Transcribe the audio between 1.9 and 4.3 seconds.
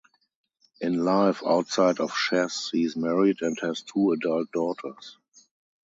of chess, he is married and has two